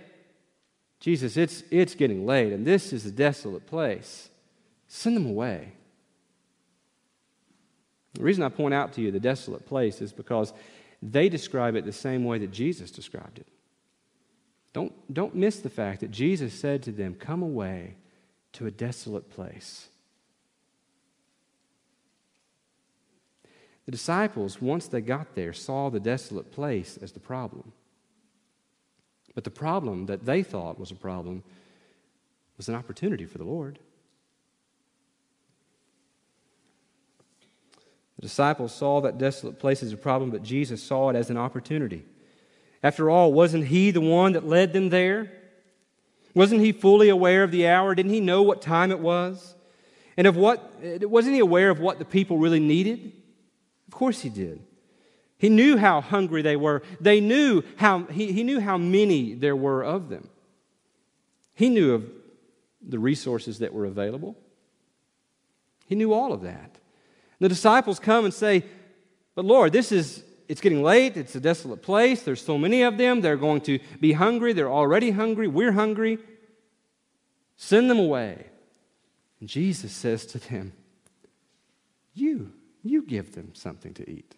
[1.02, 4.30] Jesus, it's, it's getting late, and this is a desolate place.
[4.88, 5.74] Send them away.
[8.14, 10.54] The reason I point out to you the desolate place is because
[11.02, 13.48] they describe it the same way that Jesus described it.
[14.72, 17.98] Don't, don't miss the fact that Jesus said to them, Come away
[18.54, 19.90] to a desolate place.
[23.90, 27.72] The disciples, once they got there, saw the desolate place as the problem.
[29.34, 31.44] But the problem that they thought was a problem
[32.56, 33.80] was an opportunity for the Lord.
[38.18, 41.38] The disciples saw that desolate place as a problem, but Jesus saw it as an
[41.38, 42.06] opportunity.
[42.84, 45.32] After all, wasn't He the one that led them there?
[46.36, 47.96] Wasn't He fully aware of the hour?
[47.96, 49.56] Didn't He know what time it was?
[50.16, 53.14] And of what, wasn't He aware of what the people really needed?
[53.90, 54.62] Of course He did.
[55.40, 56.84] He knew how hungry they were.
[57.02, 60.30] They knew how, he, he knew how many there were of them.
[61.56, 62.08] He knew of
[62.88, 64.38] the resources that were available.
[65.88, 66.78] He knew all of that.
[67.40, 68.64] The disciples come and say,
[69.34, 71.18] But Lord, this is, it's getting late.
[71.18, 72.22] It's a desolate place.
[72.22, 73.22] There's so many of them.
[73.22, 74.54] They're going to be hungry.
[74.54, 75.48] They're already hungry.
[75.48, 76.20] We're hungry.
[77.56, 78.46] Send them away.
[79.40, 80.74] And Jesus says to them,
[82.14, 82.52] You,
[82.84, 84.36] you give them something to eat.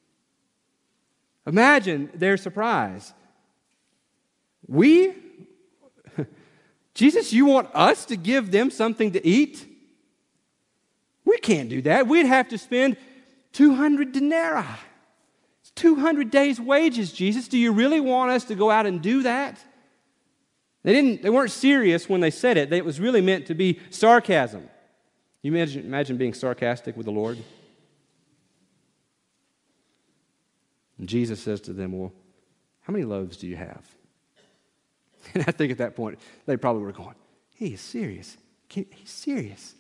[1.46, 3.14] Imagine their surprise.
[4.68, 5.14] We?
[6.94, 9.68] Jesus, you want us to give them something to eat?
[11.26, 12.08] We can't do that.
[12.08, 12.98] We'd have to spend
[13.54, 14.66] 200 denarii.
[15.62, 17.48] It's 200 days' wages, Jesus.
[17.48, 19.64] Do you really want us to go out and do that?
[20.84, 22.74] They, didn't, they weren't serious when they said it.
[22.74, 24.68] It was really meant to be sarcasm.
[25.44, 27.38] You imagine, imagine being sarcastic with the Lord?
[31.02, 32.14] And Jesus says to them, Well,
[32.82, 33.84] how many loaves do you have?
[35.36, 37.16] And I think at that point, they probably were going,
[37.54, 38.38] He is serious.
[38.70, 39.76] He's serious.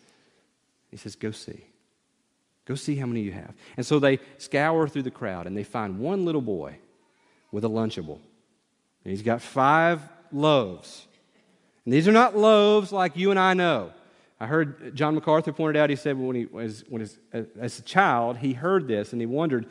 [0.89, 1.63] He says, Go see.
[2.65, 3.53] Go see how many you have.
[3.77, 6.77] And so they scour through the crowd and they find one little boy
[7.51, 8.19] with a Lunchable.
[9.03, 11.07] And he's got five loaves.
[11.85, 13.93] And these are not loaves like you and I know.
[14.39, 17.19] I heard John MacArthur pointed out, he said when he was when his,
[17.59, 19.67] as a child, he heard this and he wondered,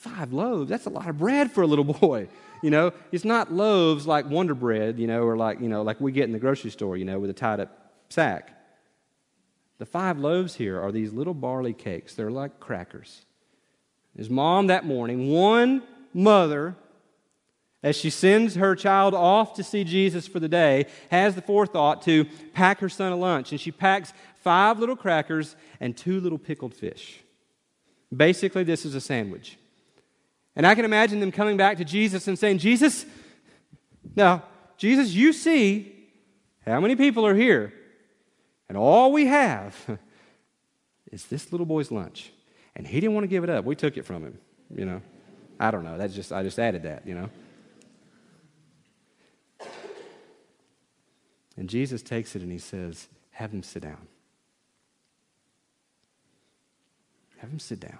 [0.00, 2.28] five loaves, that's a lot of bread for a little boy.
[2.62, 6.00] You know, it's not loaves like Wonder Bread, you know, or like, you know, like
[6.00, 8.56] we get in the grocery store, you know, with a tied up sack.
[9.78, 12.14] The five loaves here are these little barley cakes.
[12.14, 13.24] They're like crackers.
[14.16, 15.82] His mom that morning, one
[16.12, 16.76] mother,
[17.82, 22.02] as she sends her child off to see Jesus for the day, has the forethought
[22.02, 23.52] to pack her son a lunch.
[23.52, 27.20] And she packs five little crackers and two little pickled fish.
[28.14, 29.56] Basically, this is a sandwich.
[30.56, 33.06] And I can imagine them coming back to Jesus and saying, Jesus,
[34.16, 34.42] now,
[34.76, 35.94] Jesus, you see
[36.66, 37.72] how many people are here.
[38.68, 39.76] And all we have
[41.12, 42.32] is this little boy's lunch.
[42.76, 43.64] And he didn't want to give it up.
[43.64, 44.38] We took it from him,
[44.74, 45.02] you know.
[45.58, 45.98] I don't know.
[45.98, 47.30] That's just I just added that, you know.
[51.56, 54.08] And Jesus takes it and he says, Have him sit down.
[57.38, 57.98] Have him sit down.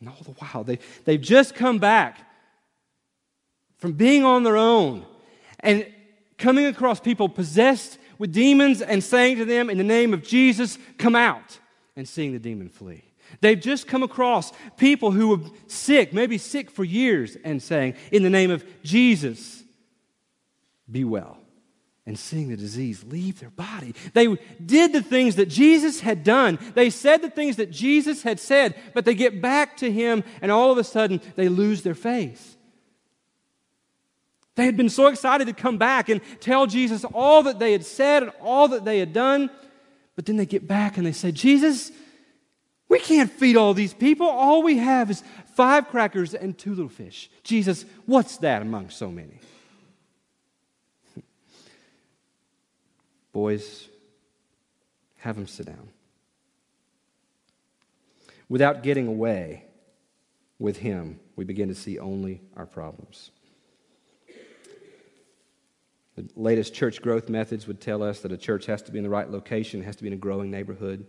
[0.00, 2.18] And all the while, they, they've just come back
[3.78, 5.04] from being on their own
[5.60, 5.86] and
[6.36, 10.78] coming across people possessed with demons and saying to them, In the name of Jesus,
[10.98, 11.58] come out,
[11.96, 13.04] and seeing the demon flee.
[13.40, 18.22] They've just come across people who were sick, maybe sick for years, and saying, In
[18.22, 19.64] the name of Jesus,
[20.90, 21.38] be well
[22.08, 23.94] and seeing the disease leave their body.
[24.14, 26.58] They did the things that Jesus had done.
[26.74, 30.50] They said the things that Jesus had said, but they get back to Him and
[30.50, 32.56] all of a sudden they lose their faith.
[34.54, 37.84] They had been so excited to come back and tell Jesus all that they had
[37.84, 39.50] said and all that they had done,
[40.16, 41.92] but then they get back and they say, Jesus,
[42.88, 44.26] we can't feed all these people.
[44.26, 45.22] All we have is
[45.54, 47.30] five crackers and two little fish.
[47.44, 49.40] Jesus, what's that among so many?
[53.38, 53.86] Boys,
[55.18, 55.90] have them sit down.
[58.48, 59.64] Without getting away
[60.58, 63.30] with Him, we begin to see only our problems.
[66.16, 69.04] The latest church growth methods would tell us that a church has to be in
[69.04, 71.06] the right location, has to be in a growing neighborhood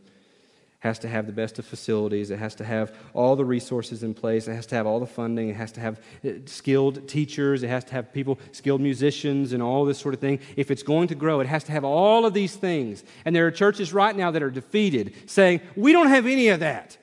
[0.80, 2.32] has to have the best of facilities.
[2.32, 4.48] It has to have all the resources in place.
[4.48, 5.50] It has to have all the funding.
[5.50, 7.64] It has to have uh, skilled teachers.
[7.64, 10.40] It has to have people, skilled musicians, and all this sort of thing.
[10.56, 13.04] If it's going to grow, it has to have all of these things.
[13.26, 16.62] And there are churches right now that are defeated, saying, We don't have any of
[16.62, 16.98] that.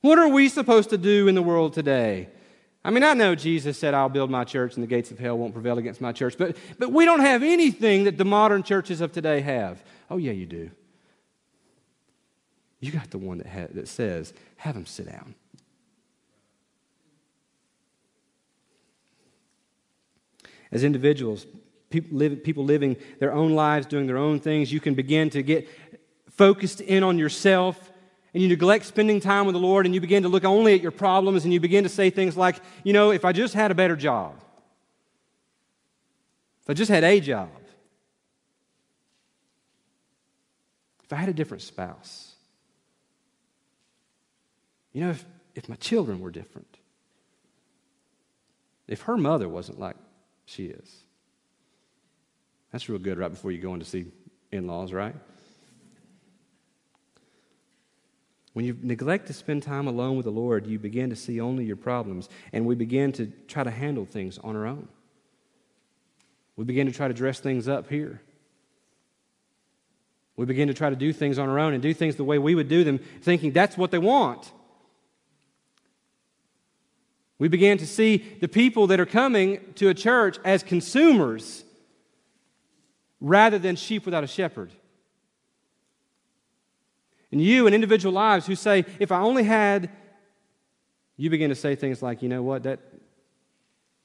[0.00, 2.28] What are we supposed to do in the world today?
[2.84, 5.38] I mean, I know Jesus said, I'll build my church and the gates of hell
[5.38, 9.00] won't prevail against my church, but, but we don't have anything that the modern churches
[9.00, 9.82] of today have.
[10.10, 10.70] Oh, yeah, you do.
[12.84, 15.34] You got the one that, ha- that says, have them sit down.
[20.70, 21.46] As individuals,
[22.10, 25.66] live, people living their own lives, doing their own things, you can begin to get
[26.28, 27.90] focused in on yourself
[28.34, 30.82] and you neglect spending time with the Lord and you begin to look only at
[30.82, 33.70] your problems and you begin to say things like, you know, if I just had
[33.70, 34.34] a better job,
[36.60, 37.48] if I just had a job,
[41.02, 42.33] if I had a different spouse,
[44.94, 46.78] you know, if, if my children were different,
[48.88, 49.96] if her mother wasn't like
[50.46, 51.04] she is,
[52.72, 54.06] that's real good right before you go in to see
[54.50, 55.14] in laws, right?
[58.52, 61.64] When you neglect to spend time alone with the Lord, you begin to see only
[61.64, 64.88] your problems, and we begin to try to handle things on our own.
[66.56, 68.22] We begin to try to dress things up here.
[70.36, 72.38] We begin to try to do things on our own and do things the way
[72.38, 74.52] we would do them, thinking that's what they want.
[77.38, 81.64] We began to see the people that are coming to a church as consumers
[83.20, 84.70] rather than sheep without a shepherd.
[87.32, 89.90] And you in individual lives who say, if I only had,
[91.16, 92.80] you begin to say things like, you know what, that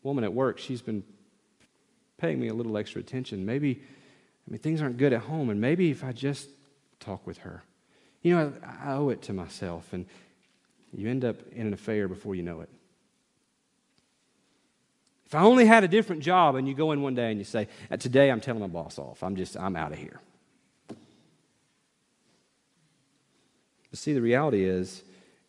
[0.01, 1.03] woman at work, she's been
[2.17, 3.45] paying me a little extra attention.
[3.45, 3.81] Maybe,
[4.47, 6.49] I mean, things aren't good at home, and maybe if I just
[6.99, 7.63] talk with her,
[8.23, 9.93] you know, I, I owe it to myself.
[9.93, 10.05] And
[10.91, 12.69] you end up in an affair before you know it.
[15.29, 17.45] If I only had a different job, and you go in one day and you
[17.45, 19.21] say, uh, Today I'm telling my boss off.
[19.21, 20.19] I'm just, I'm out of here.
[23.91, 25.03] But see, the reality is,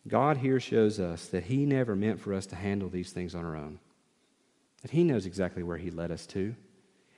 [0.07, 3.43] God here shows us that He never meant for us to handle these things on
[3.43, 3.79] our own.
[4.83, 6.55] That He knows exactly where He led us to.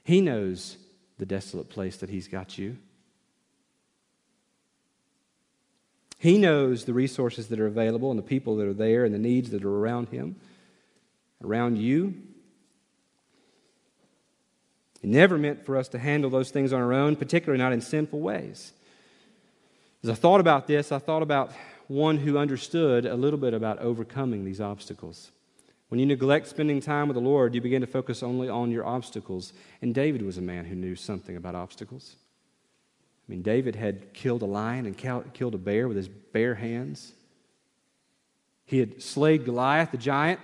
[0.05, 0.77] He knows
[1.17, 2.77] the desolate place that He's got you.
[6.17, 9.19] He knows the resources that are available and the people that are there and the
[9.19, 10.37] needs that are around Him,
[11.43, 12.13] around you.
[15.03, 17.81] It never meant for us to handle those things on our own, particularly not in
[17.81, 18.71] sinful ways.
[20.01, 21.51] As I thought about this, I thought about
[21.87, 25.31] one who understood a little bit about overcoming these obstacles.
[25.89, 28.85] When you neglect spending time with the Lord, you begin to focus only on your
[28.85, 29.51] obstacles.
[29.81, 32.15] And David was a man who knew something about obstacles.
[33.27, 37.11] I mean, David had killed a lion and killed a bear with his bare hands.
[38.65, 40.39] He had slayed Goliath, the giant.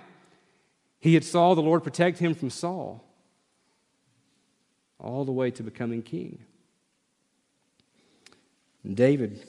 [0.98, 3.06] He had saw the Lord protect him from Saul
[5.02, 6.38] all the way to becoming king.
[8.84, 9.44] And David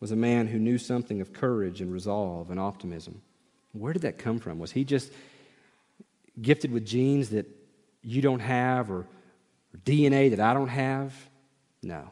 [0.00, 3.22] was a man who knew something of courage and resolve and optimism.
[3.72, 4.58] Where did that come from?
[4.58, 5.12] Was he just
[6.40, 7.46] gifted with genes that
[8.02, 11.14] you don't have or, or DNA that I don't have?
[11.82, 12.10] No.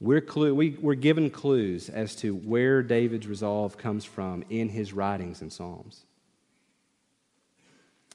[0.00, 4.92] We're, clue, we, we're given clues as to where David's resolve comes from in his
[4.92, 6.04] writings and Psalms.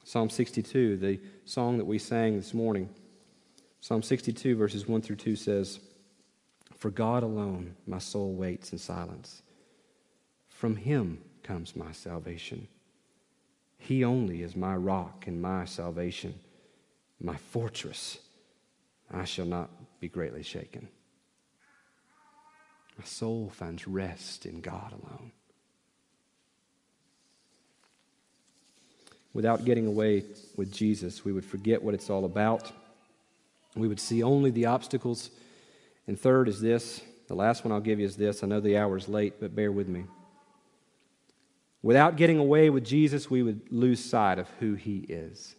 [0.09, 2.89] Psalm 62, the song that we sang this morning,
[3.79, 5.79] Psalm 62, verses 1 through 2 says,
[6.75, 9.43] For God alone my soul waits in silence.
[10.47, 12.67] From him comes my salvation.
[13.77, 16.33] He only is my rock and my salvation,
[17.21, 18.17] my fortress.
[19.11, 20.87] I shall not be greatly shaken.
[22.97, 25.33] My soul finds rest in God alone.
[29.39, 30.25] Without getting away
[30.57, 32.73] with Jesus, we would forget what it's all about.
[33.73, 35.29] We would see only the obstacles.
[36.07, 38.43] And third is this the last one I'll give you is this.
[38.43, 40.03] I know the hour is late, but bear with me.
[41.81, 45.55] Without getting away with Jesus, we would lose sight of who he is.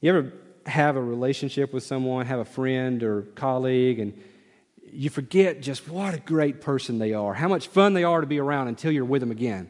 [0.00, 0.32] You ever
[0.66, 4.16] have a relationship with someone, have a friend or colleague, and
[4.92, 8.26] you forget just what a great person they are, how much fun they are to
[8.28, 9.68] be around until you're with them again.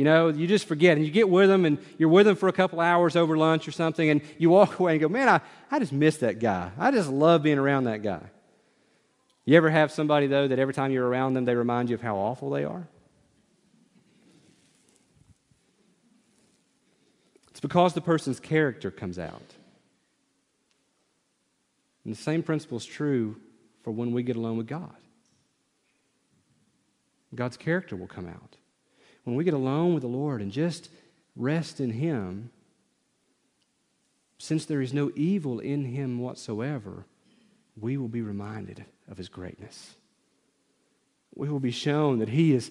[0.00, 0.96] You know, you just forget.
[0.96, 3.68] And you get with them and you're with them for a couple hours over lunch
[3.68, 6.70] or something, and you walk away and go, Man, I, I just miss that guy.
[6.78, 8.22] I just love being around that guy.
[9.44, 12.00] You ever have somebody, though, that every time you're around them, they remind you of
[12.00, 12.88] how awful they are?
[17.50, 19.54] It's because the person's character comes out.
[22.06, 23.36] And the same principle is true
[23.82, 24.96] for when we get alone with God.
[27.34, 28.56] God's character will come out
[29.24, 30.88] when we get alone with the Lord and just
[31.36, 32.50] rest in Him,
[34.38, 37.04] since there is no evil in Him whatsoever,
[37.78, 39.94] we will be reminded of His greatness.
[41.34, 42.70] We will be shown that He is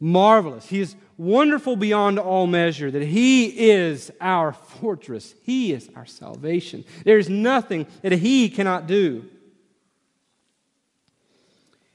[0.00, 0.66] marvelous.
[0.66, 5.34] He is wonderful beyond all measure, that He is our fortress.
[5.42, 6.84] He is our salvation.
[7.04, 9.28] There is nothing that He cannot do.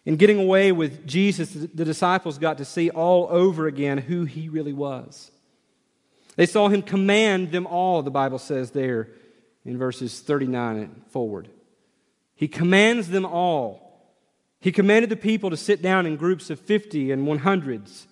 [0.09, 4.49] In getting away with Jesus, the disciples got to see all over again who he
[4.49, 5.29] really was.
[6.35, 9.09] They saw him command them all, the Bible says there
[9.63, 11.47] in verses 39 and forward.
[12.33, 14.09] He commands them all.
[14.59, 18.07] He commanded the people to sit down in groups of 50 and 100s.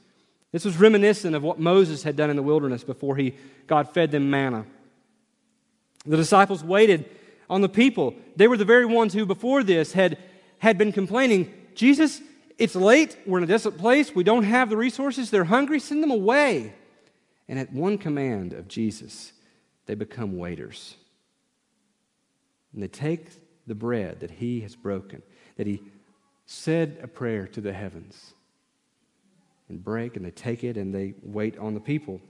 [0.52, 3.34] This was reminiscent of what Moses had done in the wilderness before he,
[3.66, 4.68] God fed them manna.
[6.06, 7.10] The disciples waited
[7.50, 8.14] on the people.
[8.36, 10.20] They were the very ones who, before this, had,
[10.60, 12.22] had been complaining Jesus,
[12.58, 13.16] it's late.
[13.26, 14.14] We're in a desolate place.
[14.14, 15.30] We don't have the resources.
[15.30, 15.80] They're hungry.
[15.80, 16.74] Send them away.
[17.48, 19.32] And at one command of Jesus,
[19.86, 20.96] they become waiters.
[22.74, 23.30] And they take
[23.68, 25.22] the bread that he has broken,
[25.58, 25.82] that he
[26.48, 28.34] said a prayer to the heavens,
[29.70, 32.22] and break, and they take it and they wait on the people.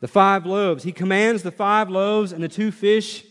[0.00, 3.24] The five loaves, he commands the five loaves and the two fish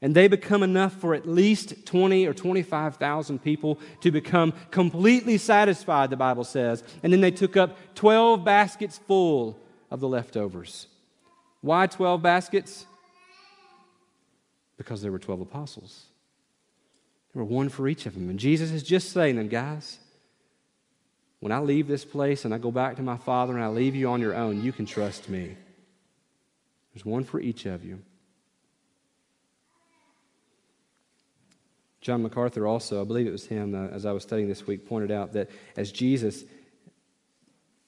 [0.00, 6.10] and they become enough for at least 20 or 25,000 people to become completely satisfied,
[6.10, 6.84] the Bible says.
[7.02, 9.58] And then they took up 12 baskets full
[9.90, 10.86] of the leftovers.
[11.62, 12.86] Why 12 baskets?
[14.76, 16.04] Because there were 12 apostles.
[17.34, 18.30] There were one for each of them.
[18.30, 19.98] And Jesus is just saying them, guys,
[21.40, 23.96] when I leave this place and I go back to my Father and I leave
[23.96, 25.56] you on your own, you can trust me.
[26.94, 28.00] There's one for each of you.
[32.08, 34.88] John MacArthur also, I believe it was him, uh, as I was studying this week,
[34.88, 36.42] pointed out that as Jesus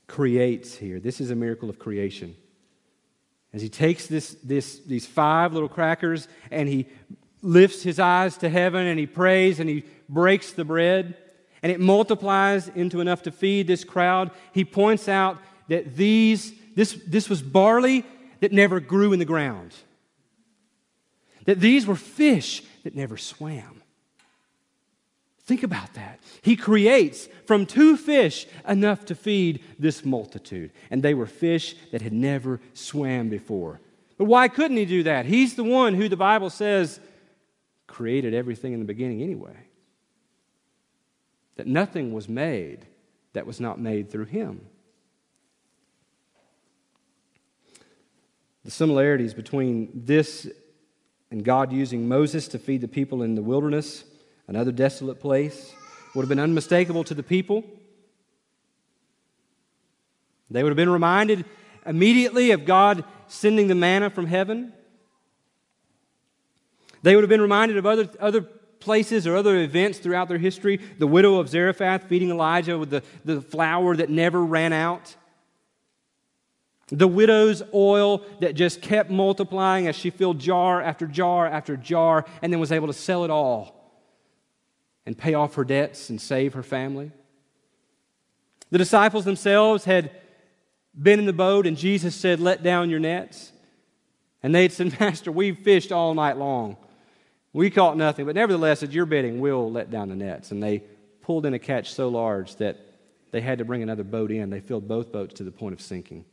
[0.08, 2.36] creates here, this is a miracle of creation.
[3.54, 6.84] As he takes this, this, these five little crackers and he
[7.40, 11.16] lifts his eyes to heaven and he prays and he breaks the bread
[11.62, 16.92] and it multiplies into enough to feed this crowd, he points out that these, this,
[17.06, 18.04] this was barley
[18.40, 19.74] that never grew in the ground,
[21.46, 23.79] that these were fish that never swam.
[25.44, 26.20] Think about that.
[26.42, 30.70] He creates from two fish enough to feed this multitude.
[30.90, 33.80] And they were fish that had never swam before.
[34.16, 35.26] But why couldn't he do that?
[35.26, 37.00] He's the one who the Bible says
[37.86, 39.56] created everything in the beginning anyway.
[41.56, 42.86] That nothing was made
[43.32, 44.66] that was not made through him.
[48.64, 50.48] The similarities between this
[51.30, 54.04] and God using Moses to feed the people in the wilderness
[54.50, 55.72] another desolate place,
[56.12, 57.64] would have been unmistakable to the people.
[60.50, 61.44] They would have been reminded
[61.86, 64.72] immediately of God sending the manna from heaven.
[67.02, 70.78] They would have been reminded of other, other places or other events throughout their history.
[70.98, 75.14] The widow of Zarephath feeding Elijah with the, the flour that never ran out.
[76.88, 82.24] The widow's oil that just kept multiplying as she filled jar after jar after jar
[82.42, 83.79] and then was able to sell it all
[85.06, 87.10] and pay off her debts and save her family.
[88.70, 90.10] The disciples themselves had
[91.00, 93.52] been in the boat, and Jesus said, Let down your nets.
[94.42, 96.76] And they had said, Master, we've fished all night long.
[97.52, 100.52] We caught nothing, but nevertheless, at your bidding, we'll let down the nets.
[100.52, 100.84] And they
[101.22, 102.76] pulled in a catch so large that
[103.32, 104.50] they had to bring another boat in.
[104.50, 106.24] They filled both boats to the point of sinking.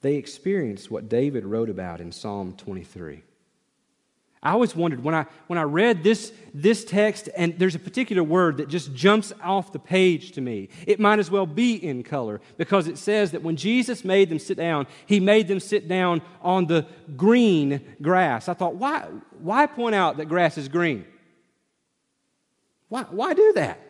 [0.00, 3.22] They experienced what David wrote about in Psalm 23.
[4.44, 8.22] I always wondered when I, when I read this, this text, and there's a particular
[8.22, 10.68] word that just jumps off the page to me.
[10.86, 14.38] It might as well be in color because it says that when Jesus made them
[14.38, 16.86] sit down, he made them sit down on the
[17.16, 18.46] green grass.
[18.50, 21.06] I thought, why, why point out that grass is green?
[22.90, 23.80] Why, why do that?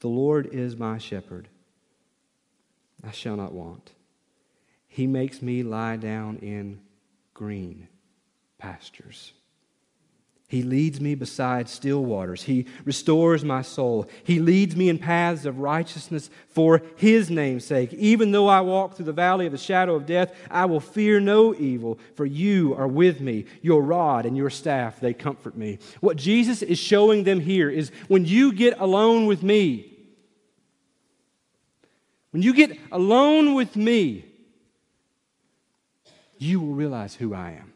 [0.00, 1.46] The Lord is my shepherd,
[3.06, 3.92] I shall not want.
[4.88, 6.80] He makes me lie down in
[7.38, 7.86] green
[8.58, 9.32] pastures.
[10.48, 12.42] He leads me beside still waters.
[12.42, 14.08] He restores my soul.
[14.24, 17.92] He leads me in paths of righteousness for His name's sake.
[17.92, 21.20] Even though I walk through the valley of the shadow of death, I will fear
[21.20, 23.44] no evil, for you are with me.
[23.62, 25.78] Your rod and your staff, they comfort me.
[26.00, 29.96] What Jesus is showing them here is when you get alone with me,
[32.32, 34.27] when you get alone with me,
[36.38, 37.72] you will realize who I am.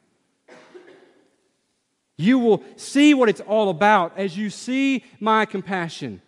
[2.16, 6.22] You will see what it's all about as you see my compassion.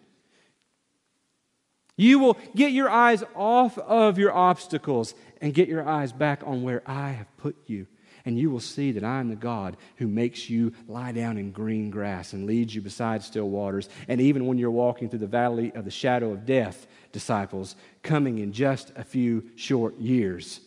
[1.96, 6.62] You will get your eyes off of your obstacles and get your eyes back on
[6.62, 7.86] where I have put you.
[8.26, 11.52] And you will see that I am the God who makes you lie down in
[11.52, 13.88] green grass and leads you beside still waters.
[14.08, 18.38] And even when you're walking through the valley of the shadow of death, disciples, coming
[18.38, 20.60] in just a few short years,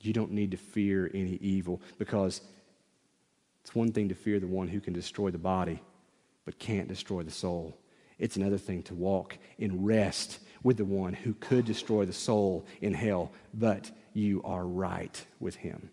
[0.00, 2.40] you don't need to fear any evil because
[3.62, 5.82] it's one thing to fear the one who can destroy the body
[6.44, 7.76] but can't destroy the soul.
[8.18, 12.66] It's another thing to walk in rest with the one who could destroy the soul
[12.80, 15.90] in hell, but you are right with him.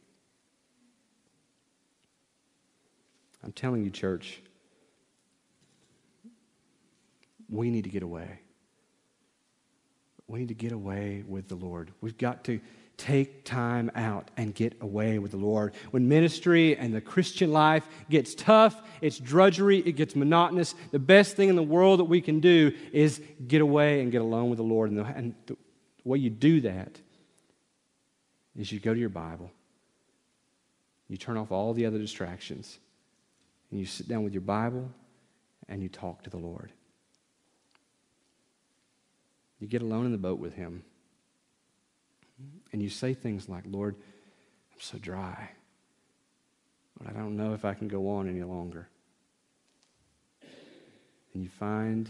[3.43, 4.41] I'm telling you, church,
[7.49, 8.39] we need to get away.
[10.27, 11.91] We need to get away with the Lord.
[12.01, 12.59] We've got to
[12.97, 15.73] take time out and get away with the Lord.
[15.91, 21.35] When ministry and the Christian life gets tough, it's drudgery, it gets monotonous, the best
[21.35, 24.57] thing in the world that we can do is get away and get alone with
[24.57, 24.89] the Lord.
[24.89, 25.57] And the, and the
[26.03, 26.99] way you do that
[28.55, 29.51] is you go to your Bible,
[31.09, 32.79] you turn off all the other distractions,
[33.69, 34.89] and you sit down with your Bible
[35.67, 36.71] and you talk to the Lord.
[39.59, 40.83] You get alone in the boat with Him
[42.75, 45.49] and you say things like, Lord, I'm so dry.
[46.99, 48.89] But I don't know if I can go on any longer.
[51.33, 52.09] And you find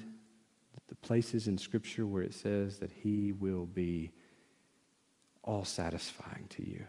[0.88, 4.10] the places in Scripture where it says that He will be
[5.44, 6.84] all satisfying to you.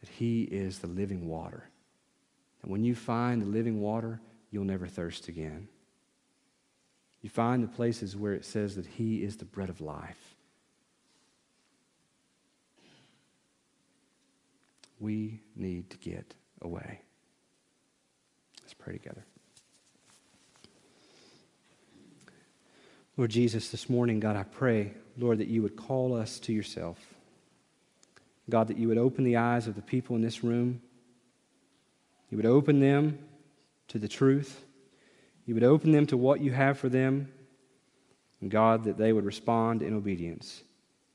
[0.00, 1.68] That He is the living water.
[2.62, 4.18] And when you find the living water,
[4.50, 5.68] you'll never thirst again.
[7.20, 10.35] You find the places where it says that He is the bread of life.
[14.98, 17.00] We need to get away.
[18.62, 19.24] Let's pray together.
[23.16, 26.98] Lord Jesus, this morning, God, I pray, Lord, that you would call us to yourself.
[28.50, 30.82] God, that you would open the eyes of the people in this room.
[32.30, 33.18] You would open them
[33.88, 34.64] to the truth.
[35.46, 37.32] You would open them to what you have for them.
[38.40, 40.62] And God, that they would respond in obedience.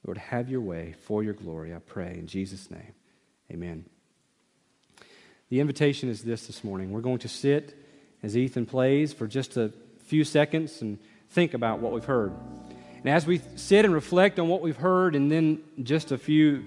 [0.06, 2.16] Lord, have your way for your glory, I pray.
[2.18, 2.94] In Jesus' name,
[3.52, 3.86] amen.
[5.50, 6.92] The invitation is this this morning.
[6.92, 7.78] We're going to sit
[8.24, 9.74] as Ethan plays for just a
[10.06, 10.98] few seconds and
[11.30, 12.32] think about what we've heard.
[13.00, 16.64] And as we sit and reflect on what we've heard, and then just a few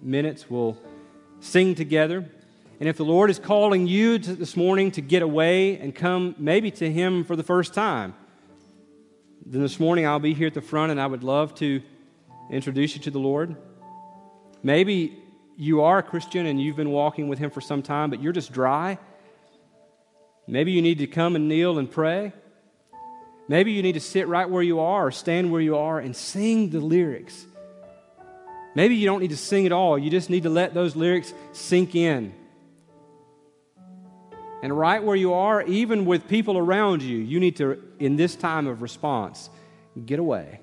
[0.00, 0.78] minutes, we'll
[1.40, 2.24] sing together.
[2.78, 6.36] And if the Lord is calling you to, this morning to get away and come
[6.38, 8.14] maybe to Him for the first time,
[9.44, 11.82] then this morning I'll be here at the front and I would love to
[12.48, 13.56] introduce you to the Lord.
[14.62, 15.22] Maybe
[15.56, 18.32] you are a Christian and you've been walking with Him for some time, but you're
[18.32, 18.98] just dry.
[20.46, 22.32] Maybe you need to come and kneel and pray.
[23.48, 26.14] Maybe you need to sit right where you are or stand where you are and
[26.14, 27.46] sing the lyrics.
[28.74, 29.98] Maybe you don't need to sing at all.
[29.98, 32.34] You just need to let those lyrics sink in.
[34.62, 38.34] And right where you are, even with people around you, you need to, in this
[38.36, 39.48] time of response,
[40.04, 40.60] get away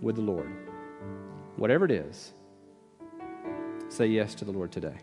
[0.00, 0.50] with the Lord.
[1.56, 2.32] Whatever it is,
[3.88, 4.96] say yes to the Lord today.